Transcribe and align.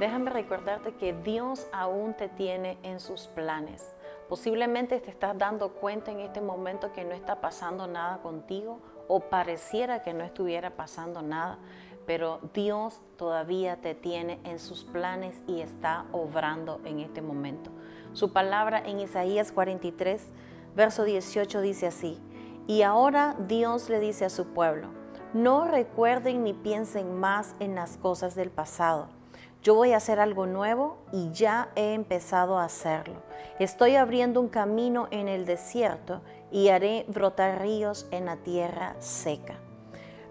déjame 0.00 0.30
recordarte 0.30 0.94
que 0.94 1.12
Dios 1.12 1.66
aún 1.72 2.14
te 2.14 2.30
tiene 2.30 2.78
en 2.82 3.00
sus 3.00 3.28
planes. 3.28 3.94
Posiblemente 4.30 4.98
te 4.98 5.10
estás 5.10 5.36
dando 5.36 5.74
cuenta 5.74 6.10
en 6.10 6.20
este 6.20 6.40
momento 6.40 6.90
que 6.92 7.04
no 7.04 7.12
está 7.12 7.42
pasando 7.42 7.86
nada 7.86 8.22
contigo 8.22 8.80
o 9.08 9.20
pareciera 9.20 10.02
que 10.02 10.14
no 10.14 10.24
estuviera 10.24 10.70
pasando 10.70 11.20
nada, 11.20 11.58
pero 12.06 12.40
Dios 12.54 13.02
todavía 13.18 13.76
te 13.82 13.94
tiene 13.94 14.40
en 14.44 14.58
sus 14.58 14.84
planes 14.84 15.42
y 15.46 15.60
está 15.60 16.06
obrando 16.12 16.80
en 16.84 17.00
este 17.00 17.20
momento. 17.20 17.70
Su 18.14 18.32
palabra 18.32 18.82
en 18.84 19.00
Isaías 19.00 19.52
43, 19.52 20.32
verso 20.74 21.04
18 21.04 21.60
dice 21.60 21.88
así, 21.88 22.18
y 22.66 22.82
ahora 22.82 23.36
Dios 23.38 23.90
le 23.90 24.00
dice 24.00 24.24
a 24.24 24.30
su 24.30 24.46
pueblo, 24.54 24.88
no 25.34 25.66
recuerden 25.66 26.42
ni 26.42 26.54
piensen 26.54 27.20
más 27.20 27.54
en 27.60 27.74
las 27.74 27.98
cosas 27.98 28.34
del 28.34 28.50
pasado 28.50 29.19
yo 29.62 29.74
voy 29.74 29.92
a 29.92 29.98
hacer 29.98 30.20
algo 30.20 30.46
nuevo 30.46 30.98
y 31.12 31.30
ya 31.32 31.68
he 31.76 31.92
empezado 31.92 32.58
a 32.58 32.64
hacerlo. 32.64 33.22
Estoy 33.58 33.96
abriendo 33.96 34.40
un 34.40 34.48
camino 34.48 35.08
en 35.10 35.28
el 35.28 35.44
desierto 35.44 36.22
y 36.50 36.68
haré 36.68 37.04
brotar 37.08 37.60
ríos 37.60 38.06
en 38.10 38.24
la 38.24 38.36
tierra 38.36 38.96
seca. 39.00 39.56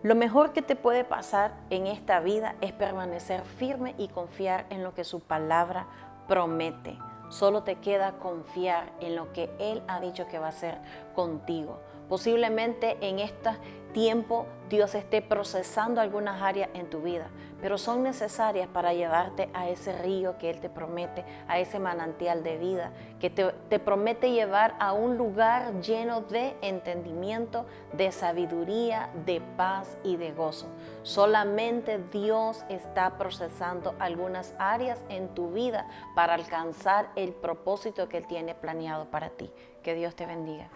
Lo 0.01 0.15
mejor 0.15 0.53
que 0.53 0.61
te 0.61 0.75
puede 0.75 1.03
pasar 1.03 1.53
en 1.69 1.85
esta 1.85 2.21
vida 2.21 2.55
es 2.61 2.71
permanecer 2.71 3.43
firme 3.43 3.95
y 3.97 4.07
confiar 4.07 4.65
en 4.69 4.83
lo 4.83 4.93
que 4.93 5.03
su 5.03 5.19
palabra 5.19 5.87
promete. 6.27 6.97
Solo 7.29 7.63
te 7.63 7.75
queda 7.75 8.13
confiar 8.13 8.91
en 9.01 9.15
lo 9.15 9.31
que 9.33 9.51
Él 9.59 9.83
ha 9.87 9.99
dicho 9.99 10.27
que 10.27 10.39
va 10.39 10.47
a 10.47 10.49
hacer 10.49 10.79
contigo. 11.13 11.79
Posiblemente 12.07 12.97
en 13.01 13.19
este 13.19 13.51
tiempo 13.93 14.45
Dios 14.70 14.93
esté 14.93 15.21
procesando 15.21 15.99
algunas 15.99 16.41
áreas 16.41 16.70
en 16.75 16.89
tu 16.89 17.02
vida, 17.02 17.30
pero 17.59 17.77
son 17.80 18.03
necesarias 18.03 18.67
para 18.67 18.94
llevarte 18.94 19.50
a 19.53 19.67
ese 19.67 19.91
río 19.94 20.38
que 20.38 20.52
Él 20.52 20.59
te 20.59 20.69
promete, 20.69 21.25
a 21.47 21.59
ese 21.59 21.80
manantial 21.80 22.44
de 22.44 22.58
vida, 22.58 22.91
que 23.19 23.31
te, 23.31 23.52
te, 23.67 23.80
promete 23.80 24.31
llevar 24.31 24.75
a 24.80 24.94
un 24.94 25.17
lugar 25.17 25.81
lleno 25.81 26.22
de 26.22 26.55
entendimiento, 26.61 27.66
de 27.94 28.11
sabiduría, 28.11 29.09
de 29.25 29.41
paz 29.58 29.97
y 30.03 30.17
de 30.17 30.31
gozo. 30.31 30.67
Solamente 31.02 32.00
Dios 32.11 32.63
está 32.69 33.17
procesando 33.17 33.95
algunas 33.97 34.53
áreas 34.59 35.03
en 35.09 35.30
tu 35.30 35.52
vida 35.52 35.88
para 36.16 36.35
alcanzar 36.35 37.09
el 37.16 37.33
propósito 37.33 38.08
que 38.08 38.17
Él 38.17 38.28
tiene 38.28 38.53
planeado 38.53 39.06
para 39.09 39.31
ti. 39.31 39.52
Que 39.81 39.95
Dios 39.95 40.16
te 40.16 40.28
bendiga. 40.28 40.69